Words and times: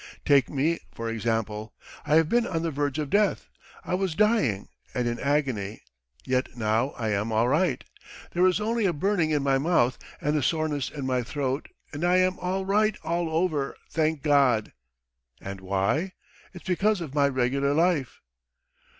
Take 0.25 0.49
me, 0.49 0.79
for 0.91 1.09
example. 1.11 1.75
I 2.07 2.15
have 2.15 2.27
been 2.27 2.47
on 2.47 2.63
the 2.63 2.71
verge 2.71 2.97
of 2.97 3.11
death. 3.11 3.47
I 3.85 3.93
was 3.93 4.15
dying 4.15 4.69
and 4.95 5.07
in 5.07 5.19
agony, 5.19 5.83
yet 6.25 6.57
now 6.57 6.89
I 6.97 7.09
am 7.09 7.31
all 7.31 7.47
right. 7.47 7.83
There 8.31 8.47
is 8.47 8.59
only 8.59 8.87
a 8.87 8.93
burning 8.93 9.29
in 9.29 9.43
my 9.43 9.59
mouth 9.59 9.99
and 10.19 10.35
a 10.35 10.41
soreness 10.41 10.89
in 10.89 11.05
my 11.05 11.21
throat, 11.21 11.67
but 11.91 12.03
I 12.03 12.17
am 12.17 12.39
all 12.39 12.65
right 12.65 12.97
all 13.03 13.29
over, 13.29 13.77
thank 13.91 14.23
God.... 14.23 14.73
And 15.39 15.61
why? 15.61 16.13
It's 16.51 16.65
because 16.65 16.99
of 16.99 17.13
my 17.13 17.27
regular 17.27 17.75
life." 17.75 18.21